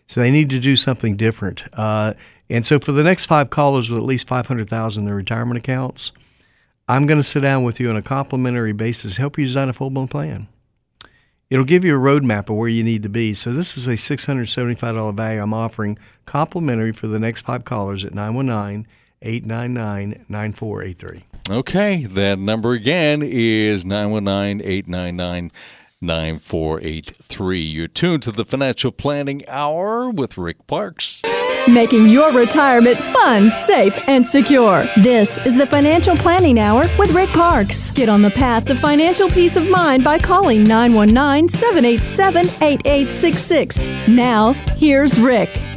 [0.06, 1.62] So they need to do something different.
[1.72, 2.14] Uh,
[2.50, 6.12] and so for the next five callers with at least 500,000 in their retirement accounts,
[6.88, 9.72] I'm going to sit down with you on a complimentary basis, help you design a
[9.72, 10.48] full blown plan.
[11.52, 13.34] It'll give you a roadmap of where you need to be.
[13.34, 18.14] So this is a $675 value I'm offering complimentary for the next five callers at
[18.14, 18.86] 919
[19.20, 21.24] 899 9483.
[21.54, 25.50] Okay, that number again is 919 899
[26.00, 27.60] 9483.
[27.60, 31.20] You're tuned to the Financial Planning Hour with Rick Parks.
[31.68, 34.84] Making your retirement fun, safe, and secure.
[34.96, 37.92] This is the Financial Planning Hour with Rick Parks.
[37.92, 43.78] Get on the path to financial peace of mind by calling 919 787 8866.
[44.08, 45.71] Now, here's Rick.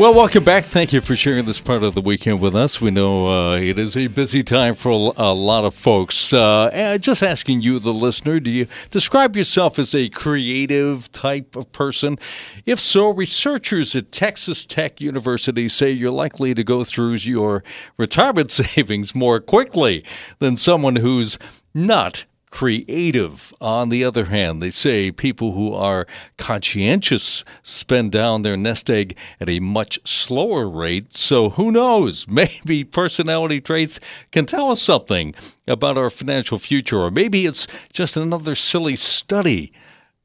[0.00, 0.64] Well, welcome back.
[0.64, 2.80] Thank you for sharing this part of the weekend with us.
[2.80, 6.32] We know uh, it is a busy time for a, lot of folks.
[6.32, 11.70] Uh, just asking you, the listener, do you describe yourself as a creative type of
[11.72, 12.16] person?
[12.64, 17.62] If so, researchers at Texas Tech University say you're likely to go through your
[17.98, 20.02] retirement savings more quickly
[20.38, 21.38] than someone who's
[21.74, 23.54] not creative.
[23.60, 29.16] On the other hand, they say people who are conscientious spend down their nest egg
[29.40, 31.14] at a much slower rate.
[31.14, 32.26] So who knows?
[32.40, 34.00] Maybe personality traits
[34.32, 35.34] can tell us something
[35.66, 39.72] about our financial future, or maybe it's just another silly study.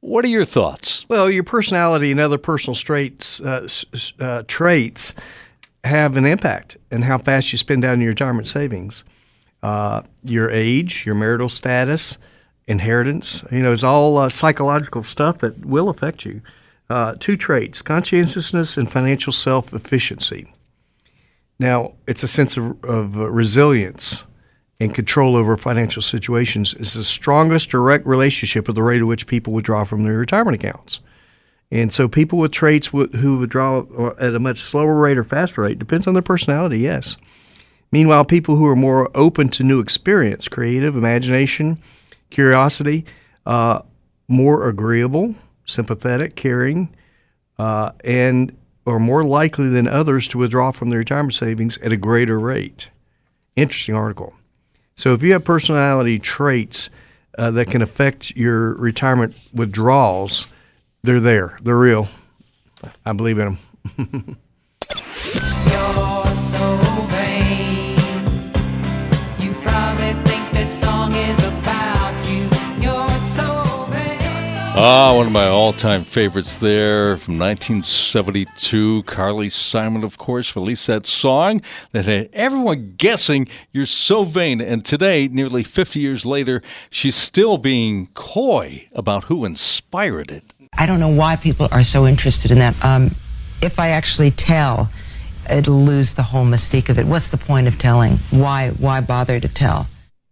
[0.00, 1.06] What are your thoughts?
[1.08, 3.68] Well, your personality and other personal traits, uh,
[4.18, 5.14] uh, traits
[5.84, 9.04] have an impact in how fast you spend down your retirement savings
[9.66, 12.18] uh, your age, your marital status,
[12.68, 13.42] inheritance.
[13.50, 16.40] You know, it's all uh, psychological stuff that will affect you.
[16.88, 20.54] Uh, two traits conscientiousness and financial self efficiency.
[21.58, 24.24] Now, it's a sense of, of resilience
[24.78, 29.26] and control over financial situations is the strongest direct relationship with the rate at which
[29.26, 31.00] people withdraw from their retirement accounts.
[31.72, 35.80] And so, people with traits who withdraw at a much slower rate or faster rate
[35.80, 36.78] depends on their personality.
[36.78, 37.16] Yes.
[37.92, 41.78] Meanwhile, people who are more open to new experience, creative, imagination,
[42.30, 43.04] curiosity,
[43.46, 43.80] uh,
[44.28, 45.34] more agreeable,
[45.64, 46.94] sympathetic, caring,
[47.58, 48.56] uh, and
[48.86, 52.88] are more likely than others to withdraw from their retirement savings at a greater rate.
[53.56, 54.34] Interesting article.
[54.94, 56.88] So, if you have personality traits
[57.36, 60.46] uh, that can affect your retirement withdrawals,
[61.02, 61.58] they're there.
[61.62, 62.08] They're real.
[63.04, 63.58] I believe in
[63.96, 64.38] them.
[74.78, 79.04] Ah, one of my all-time favorites there from 1972.
[79.04, 81.62] Carly Simon, of course, released that song
[81.92, 84.60] that had everyone guessing you're so vain.
[84.60, 86.60] And today, nearly 50 years later,
[86.90, 90.44] she's still being coy about who inspired it.
[90.76, 92.84] I don't know why people are so interested in that.
[92.84, 93.12] Um,
[93.62, 94.90] if I actually tell,
[95.50, 97.06] it'll lose the whole mystique of it.
[97.06, 98.18] What's the point of telling?
[98.28, 98.72] Why?
[98.72, 99.88] Why bother to tell?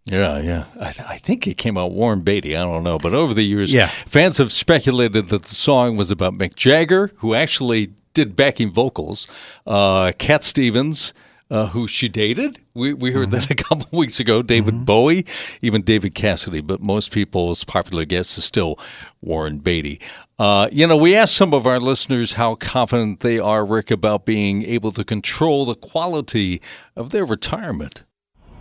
[0.07, 0.65] Yeah, yeah.
[0.79, 2.57] I, th- I, think it came out Warren Beatty.
[2.57, 2.99] I don't know.
[2.99, 3.87] But over the years, yeah.
[3.87, 9.27] fans have speculated that the song was about Mick Jagger, who actually did backing vocals,
[9.67, 11.15] uh, Cat Stevens,
[11.51, 12.59] uh, who she dated.
[12.75, 13.37] We, we heard mm-hmm.
[13.37, 14.43] that a couple weeks ago.
[14.43, 14.85] David mm-hmm.
[14.85, 15.27] Bowie,
[15.63, 16.61] even David Cassidy.
[16.61, 18.79] But most people's popular guess is still
[19.23, 20.01] Warren Beatty.
[20.39, 24.27] Uh, you know, we asked some of our listeners how confident they are, Rick, about
[24.27, 26.61] being able to control the quality
[26.95, 28.05] of their retirement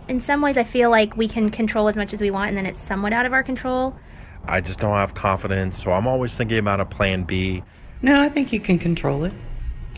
[0.08, 2.58] in some ways, I feel like we can control as much as we want, and
[2.58, 3.96] then it's somewhat out of our control.
[4.46, 7.62] I just don't have confidence, so I'm always thinking about a plan B.
[8.02, 9.32] No, I think you can control it.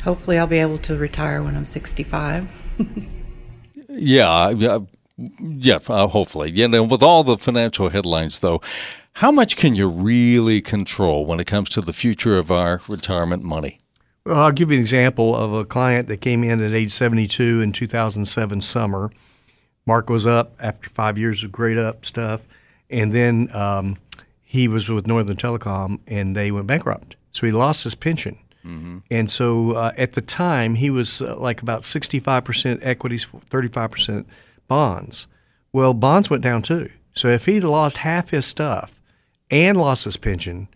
[0.04, 2.48] Hopefully, I'll be able to retire when I'm 65.
[3.88, 4.78] yeah, yeah,
[5.16, 5.78] yeah.
[5.88, 8.60] Uh, hopefully, you know, with all the financial headlines, though,
[9.14, 13.42] how much can you really control when it comes to the future of our retirement
[13.42, 13.80] money?
[14.24, 17.60] Well, I'll give you an example of a client that came in at age 72
[17.60, 19.10] in 2007 summer
[19.86, 22.42] Mark was up after five years of great up stuff,
[22.90, 23.96] and then um,
[24.42, 27.16] he was with Northern Telecom, and they went bankrupt.
[27.30, 28.38] So he lost his pension.
[28.64, 28.98] Mm-hmm.
[29.10, 34.24] And so uh, at the time, he was uh, like about 65% equities, 35%
[34.66, 35.26] bonds.
[35.72, 36.90] Well, bonds went down too.
[37.14, 39.00] So if he'd lost half his stuff
[39.50, 40.68] and lost his pension,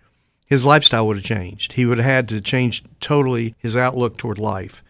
[0.46, 1.72] his lifestyle would have changed.
[1.72, 4.82] He would have had to change totally his outlook toward life.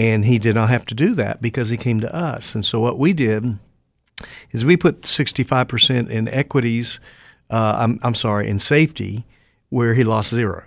[0.00, 2.54] And he did not have to do that because he came to us.
[2.54, 3.58] And so what we did
[4.50, 7.00] is we put 65% in equities,
[7.50, 9.26] uh, I'm, I'm sorry, in safety,
[9.68, 10.64] where he lost zero.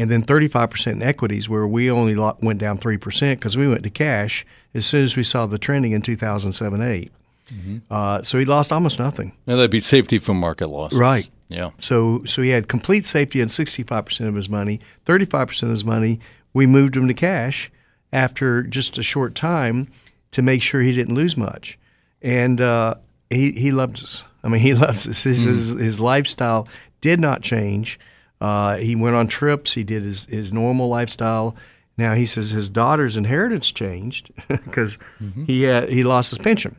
[0.00, 3.90] And then 35% in equities, where we only went down 3% because we went to
[3.90, 7.12] cash as soon as we saw the trending in 2007 8.
[7.54, 7.78] Mm-hmm.
[7.88, 9.30] Uh, so he lost almost nothing.
[9.46, 10.98] And that'd be safety from market losses.
[10.98, 11.30] Right.
[11.48, 11.70] Yeah.
[11.78, 16.18] So so he had complete safety on 65% of his money, 35% of his money.
[16.52, 17.70] We moved him to cash
[18.12, 19.88] after just a short time
[20.32, 21.78] to make sure he didn't lose much.
[22.20, 22.96] And uh,
[23.30, 24.24] he, he loves us.
[24.44, 25.22] I mean, he loves us.
[25.24, 25.48] His, mm.
[25.48, 26.68] his, his, lifestyle
[27.00, 27.98] did not change.
[28.40, 29.72] Uh, he went on trips.
[29.72, 31.54] He did his, his normal lifestyle.
[31.96, 35.44] Now he says his daughter's inheritance changed because mm-hmm.
[35.44, 36.76] he had, he lost his pension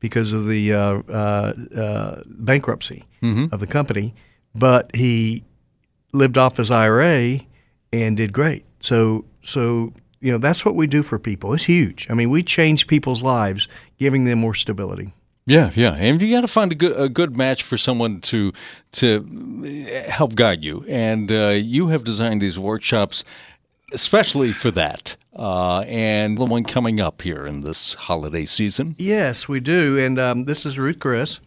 [0.00, 3.52] because of the uh, uh, uh, bankruptcy mm-hmm.
[3.52, 4.14] of the company,
[4.54, 5.44] but he
[6.12, 7.40] lived off his IRA
[7.92, 8.64] and did great.
[8.80, 11.52] So so you know, that's what we do for people.
[11.52, 12.06] It's huge.
[12.10, 15.12] I mean, we change people's lives, giving them more stability.
[15.48, 18.52] Yeah, yeah, and you got to find a good a good match for someone to
[18.92, 20.84] to help guide you.
[20.88, 23.22] And uh, you have designed these workshops
[23.92, 25.16] especially for that.
[25.34, 28.94] Uh, and the one coming up here in this holiday season.
[28.98, 29.98] Yes, we do.
[29.98, 31.40] And um, this is Ruth Chris.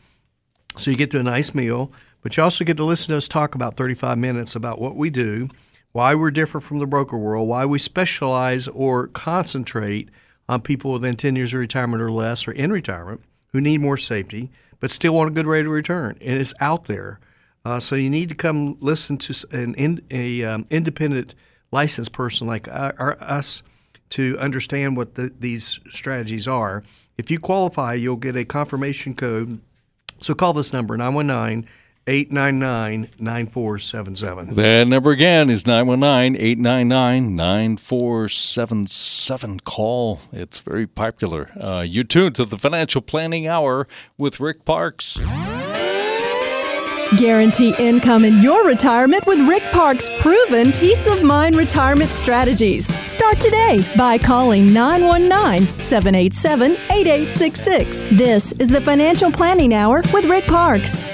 [0.78, 1.92] So you get to a nice meal,
[2.22, 5.10] but you also get to listen to us talk about 35 minutes about what we
[5.10, 5.50] do
[5.92, 10.10] why we're different from the broker world, why we specialize or concentrate
[10.48, 13.22] on people within 10 years of retirement or less or in retirement
[13.52, 16.18] who need more safety but still want a good rate of return.
[16.22, 17.20] And it's out there.
[17.66, 21.36] Uh, so you need to come listen to an in, a um, independent
[21.72, 23.64] licensed person like our, us
[24.12, 26.84] to understand what the, these strategies are.
[27.18, 29.60] If you qualify, you'll get a confirmation code.
[30.20, 31.70] So call this number 919
[32.08, 34.56] 899 9477.
[34.56, 39.60] That number again is 919 899 9477.
[39.60, 40.22] Call.
[40.32, 41.52] It's very popular.
[41.60, 43.88] Uh, you tune to the Financial Planning Hour
[44.18, 45.22] with Rick Parks.
[47.18, 52.86] Guarantee income in your retirement with Rick Park's proven peace of mind retirement strategies.
[53.10, 58.04] Start today by calling 919 787 8866.
[58.12, 61.08] This is the Financial Planning Hour with Rick Parks.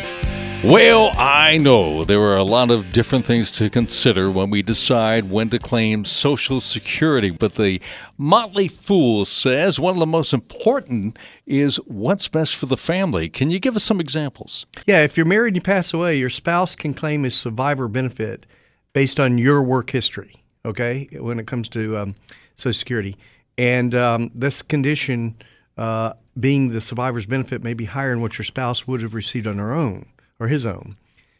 [0.63, 5.29] Well, I know there are a lot of different things to consider when we decide
[5.29, 7.79] when to claim Social Security, but the
[8.17, 13.29] Motley Fool says one of the most important is what's best for the family.
[13.29, 14.65] Can you give us some examples?
[14.87, 18.47] Yeah, if you're married and you pass away, your spouse can claim a survivor benefit
[18.93, 22.15] based on your work history, okay, when it comes to um,
[22.55, 23.17] Social Security.
[23.57, 25.35] And um, this condition,
[25.77, 29.45] uh, being the survivor's benefit, may be higher than what your spouse would have received
[29.45, 30.05] on their own
[30.39, 30.95] or his own.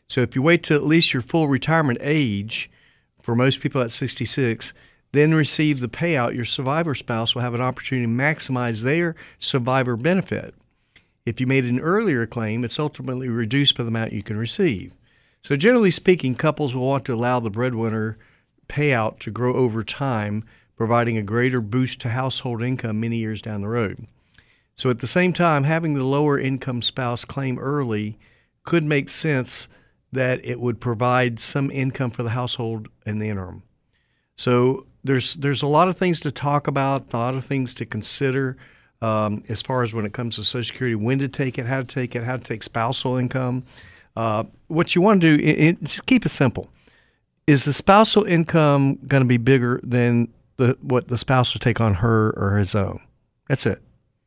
[0.08, 2.70] So if you wait to at least your full retirement age,
[3.22, 4.74] for most people at 66,
[5.12, 9.96] then receive the payout, your survivor spouse will have an opportunity to maximize their survivor
[9.96, 10.54] benefit.
[11.26, 14.94] If you made an earlier claim, it's ultimately reduced by the amount you can receive.
[15.42, 18.18] So, generally speaking, couples will want to allow the breadwinner
[18.68, 20.44] payout to grow over time,
[20.76, 24.06] providing a greater boost to household income many years down the road.
[24.76, 28.20] So, at the same time, having the lower income spouse claim early
[28.66, 29.68] could make sense
[30.12, 33.64] that it would provide some income for the household in the interim.
[34.38, 37.86] So there's there's a lot of things to talk about, a lot of things to
[37.86, 38.58] consider
[39.02, 41.78] um, as far as when it comes to Social Security, when to take it, how
[41.78, 43.64] to take it, how to take spousal income.
[44.16, 46.70] Uh, what you want to do, it, it, just keep it simple.
[47.48, 51.82] Is the spousal income going to be bigger than the, what the spouse will take
[51.82, 53.02] on her or his own?
[53.48, 53.80] That's it.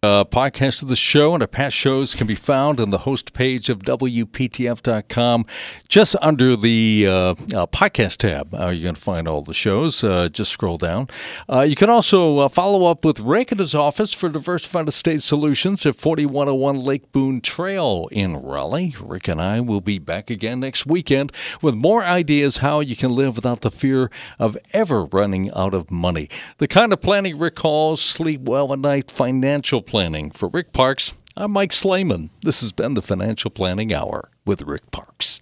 [0.05, 3.33] Uh, podcast of the show and our past shows can be found on the host
[3.33, 5.45] page of WPTF.com.
[5.89, 7.35] Just under the uh, uh,
[7.67, 10.05] podcast tab, uh, you're going to find all the shows.
[10.05, 11.09] Uh, just scroll down.
[11.53, 15.85] Uh, you can also follow up with Rick at his office for Diversified Estate Solutions
[15.85, 18.95] at 4101 Lake Boone Trail in Raleigh.
[19.01, 23.11] Rick and I will be back again next weekend with more ideas how you can
[23.13, 26.31] live without the fear of ever running out of money.
[26.59, 30.31] The kind of planning Rick calls sleep well at night financial planning.
[30.31, 32.29] For Rick Parks, I'm Mike Slayman.
[32.43, 35.38] This has been the Financial Planning Hour with Rick Parks.